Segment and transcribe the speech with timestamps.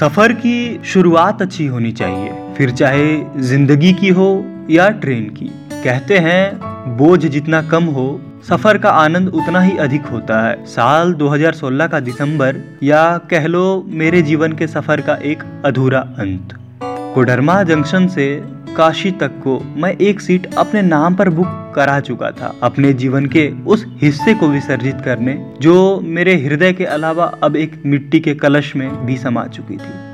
[0.00, 4.28] सफ़र की शुरुआत अच्छी होनी चाहिए। फिर चाहे ज़िंदगी की हो
[4.70, 5.50] या ट्रेन की।
[5.84, 6.60] कहते हैं,
[6.96, 12.00] बोझ जितना कम हो, सफ़र का आनंद उतना ही अधिक होता है। साल 2016 का
[12.00, 16.56] दिसंबर या कह लो मेरे जीवन के सफ़र का एक अधूरा अंत।
[17.14, 18.42] कोडरमा जंक्शन से
[18.76, 23.26] काशी तक को मैं एक सीट अपने नाम पर बुक करा चुका था। अपने जीवन
[23.26, 28.34] के उस हिस्से को विसर्जित करने, जो मेरे हृदय के अलावा अब एक मिट्टी के
[28.34, 30.08] कलश में भी समा चुकी थी।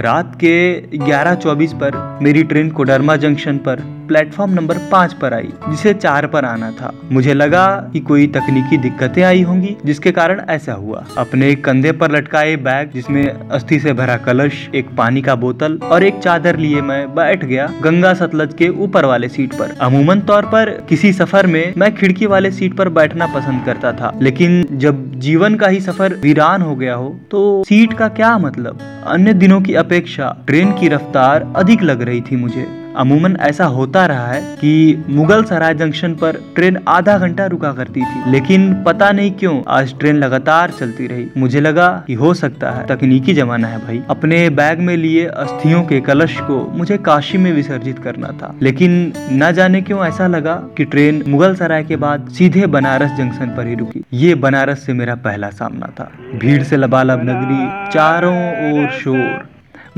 [0.00, 5.92] रात के 11:24 पर मेरी ट्रेन कोडरमा जंक्शन पर प्लेटफॉर्म नंबर पाँच पर आई, जिसे
[5.94, 10.72] चार पर आना था। मुझे लगा कि कोई तकनीकी दिक्कतें आई होंगी, जिसके कारण ऐसा
[10.74, 15.78] हुआ। अपने कंधे पर लटकाए बैग, जिसमें अस्थि से भरा कलश, एक पानी का बोतल
[15.84, 20.20] और एक चादर लिए मैं बैठ गया गंगा सतलज के ऊपर वाले सीट पर। अमूमन
[20.22, 24.64] तौर पर किसी सफ़र में मैं खिड़की वाले सीट पर बैठना पसंद करता था, लेकिन
[24.72, 28.78] जब जीवन का ही सफ़र वीरान हो गया हो तो सीट का क्या मतलब?
[29.06, 32.66] अन्य दिनों की अपेक्षा ट्रेन की रफ्तार अधिक लग रही थी मुझे।
[32.98, 38.00] अमूमन ऐसा होता रहा है कि मुगल सराय जंक्शन पर ट्रेन आधा घंटा रुका करती
[38.00, 42.70] थी। लेकिन पता नहीं क्यों, आज ट्रेन लगातार चलती रही। मुझे लगा कि हो सकता
[42.70, 47.38] है, तकनीकी जमाना है भाई। अपने बैग में लिए अस्थियों के कलश को मुझे काशी
[47.38, 51.96] में विसर्जित करना था। लेकिन न जाने क्यों ऐसा लगा कि ट्रेन मुगल सराय के
[51.96, 56.62] बाद सीधे बनारस जंक्शन पर ही रुकी। ये बनारस से मेरा पहला सामना था। भीड़
[56.62, 59.48] से लबालब नगरी, चारों ओर शोर।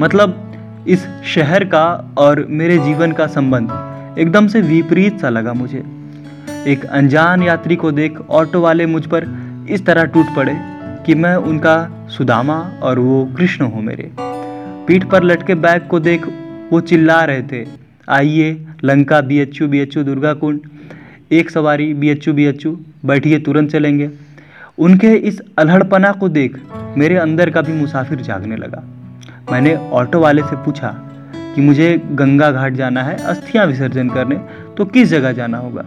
[0.01, 0.50] मतलब
[0.87, 1.85] इस शहर का
[2.19, 5.83] और मेरे जीवन का संबंध एकदम से विपरीत सा लगा मुझे।
[6.67, 9.27] एक अनजान यात्री को देख ऑटो वाले मुझ पर
[9.71, 10.55] इस तरह टूट पड़े
[11.07, 11.77] कि मैं उनका
[12.09, 14.11] सुदामा और वो कृष्ण हो मेरे।
[14.87, 16.27] पीठ पर लटके बैग को देख
[16.73, 17.65] वो चिल्ला रहे थे,
[18.09, 20.61] आइए, Lanka B H U B H U Durga Kund.
[21.33, 24.11] एक सवारी B H U B H U बैठिए, तुरंत चलेंगे।
[24.79, 26.59] उनके इस अल्हड़पना को देख
[26.97, 28.83] मेरे अंदर का भी मुसाफिर जागने लगा।
[29.53, 30.89] मैंने ऑटो वाले से पूछा
[31.55, 34.37] कि मुझे गंगा घाट जाना है, अस्थियाँ विसर्जन करने
[34.77, 35.85] तो किस जगह जाना होगा?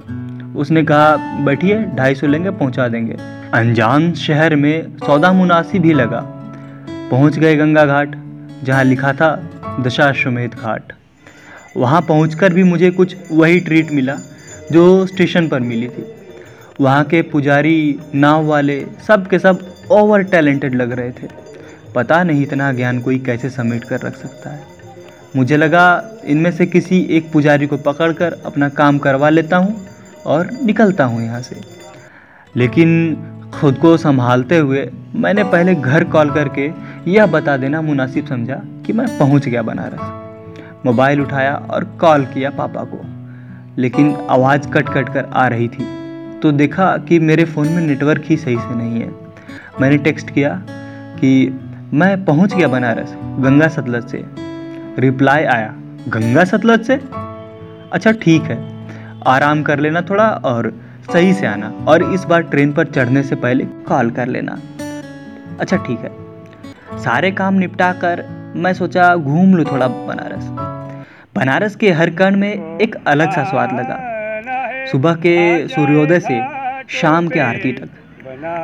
[0.60, 1.16] उसने कहा,
[1.46, 3.16] बैठिए, ढाई सौ लेंगे, पहुँचा देंगे।
[3.54, 6.20] अनजान शहर में सौदा मुनासी भी लगा।
[7.12, 8.16] पहुँच गए गंगा घाट,
[8.64, 9.50] जहाँ लिखा था,
[9.80, 10.94] दशाश्वमेध घाट।
[11.78, 14.16] वहाँ पहुंचकर भी मुझे कुछ वही ट्रीट मिला,
[14.72, 16.06] जो स्टेशन पर मिली थी।
[16.82, 21.53] वहाँ के पुजारी, नाव वाले, सब के सब ओवर टैलेंटेड लग रहे थे।
[21.96, 24.62] पता नहीं इतना ज्ञान कोई कैसे समेट कर रख सकता है।
[25.36, 29.86] मुझे लगा, इनमें से किसी एक पुजारी को पकड़कर अपना काम करवा लेता हूँ
[30.26, 31.62] और निकलता हूँ यहाँ से।
[32.56, 33.18] लेकिन
[33.54, 36.70] खुद को संभालते हुए मैंने पहले घर कॉल करके
[37.08, 42.50] यह बता देना मुनासिब समझा कि मैं पहुँच गया बनारस। मोबाइल उठाया और कॉल किया
[42.50, 43.02] पापा को।
[43.82, 45.86] लेकिन आवाज़ कट कट कर आ रही थी
[46.40, 49.12] तो देखा कि मेरे फ़ोन में नेटवर्क ही सही से नहीं है।
[49.82, 50.62] मैंने टेक्स्ट किया
[51.20, 51.60] कि
[51.94, 54.24] मैं पहुँच गया बनारस, गंगा सतलज से।
[55.00, 55.74] रिप्लाई आया,
[56.08, 56.96] गंगा सतलज से?
[57.92, 58.58] अच्छा ठीक है।
[59.28, 60.72] आराम कर लेना थोड़ा और
[61.14, 64.58] सही से आना, और इस बार ट्रेन पर चढ़ने से पहले कॉल कर लेना।
[65.60, 68.26] अच्छा ठीक है। सारे काम निपटा कर
[68.56, 70.50] मैं सोचा घूम लूँ थोड़ा बनारस।
[71.36, 74.00] बनारस के हर कण में एक अलग सा स्वाद लगा।
[74.92, 76.42] सुबह के सूर्योदय से
[76.90, 77.90] शाम के आरती तक।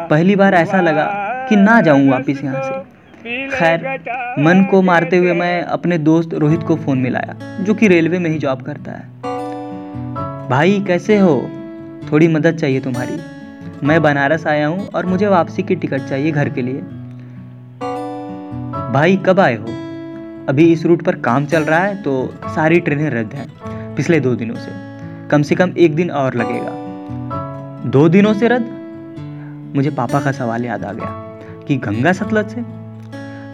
[0.10, 1.06] पहली बार ऐसा लगा
[1.50, 3.82] कि ना जाऊँ वापस यहाँ से। खैर
[4.40, 8.30] मन को मारते हुए मैं अपने दोस्त रोहित को फ़ोन मिलाया जो कि रेलवे में
[8.30, 9.08] ही जॉब करता है।
[10.50, 11.50] भाई कैसे हो?
[12.12, 13.18] थोड़ी मदद चाहिए तुम्हारी।
[13.88, 16.82] मैं बनारस आया हूँ और मुझे वापसी की टिकट चाहिए घर के लिए।
[18.94, 19.66] भाई कब आए हो?
[20.50, 23.48] अभी इस रूट पर काम चल रहा है तो सारी ट्रेनें रद्द हैं
[23.96, 24.72] पिछले दो दिनों से।
[25.30, 26.72] कम से कम एक दिन और लगेगा।
[27.90, 28.76] दो दिनों से रद्द?
[29.76, 31.16] मुझे पापा का सवाल याद आ गया
[31.68, 32.79] कि गंगा सतलज से?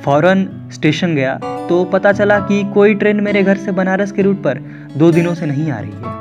[0.05, 1.39] फ़ौरन स्टेशन गया
[1.69, 4.57] तो पता चला कि कोई ट्रेन मेरे घर से बनारस के रूट पर
[4.97, 6.13] दो दिनों से नहीं आ रही है।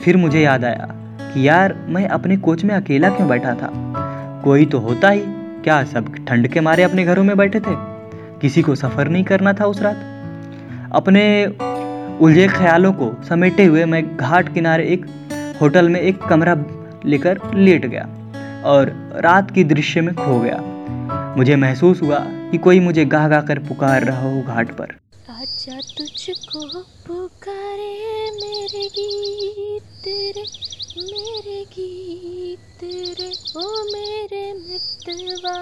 [0.00, 0.88] फिर मुझे याद आया
[1.34, 3.70] कि यार, मैं अपने कोच में अकेला क्यों बैठा था?
[4.44, 5.20] कोई तो होता ही।
[5.64, 7.74] क्या सब ठंड के मारे अपने घरों में बैठे थे?
[8.40, 11.46] किसी को सफ़र नहीं करना था उस रात। अपने
[12.20, 15.06] उलझे ख्यालों को समेटे हुए मैं घाट किनारे एक
[15.60, 16.56] होटल में एक कमरा
[17.06, 18.08] लेकर लेट गया
[18.64, 18.92] और
[19.24, 20.62] रात की दृश्य में खो गया।
[21.36, 24.96] मुझे महसूस हुआ कि कोई मुझे गा गा कर पुकार रहा हो घाट पर।
[25.30, 27.92] आजा तुझको पुकारे
[28.30, 30.44] मेरे गीत रे,
[31.02, 32.80] मेरे गीत
[33.20, 35.56] रे, ओ मेरे मितवा।